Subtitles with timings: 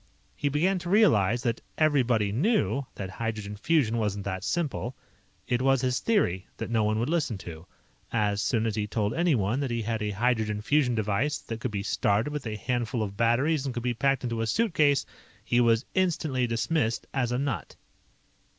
[0.35, 4.95] "He began to realize that 'everybody knew' that hydrogen fusion wasn't that simple.
[5.47, 7.67] It was his theory that no one would listen to.
[8.11, 11.69] As soon as he told anyone that he had a hydrogen fusion device that could
[11.69, 15.05] be started with a handful of batteries and could be packed into a suitcase,
[15.45, 17.75] he was instantly dismissed as a nut.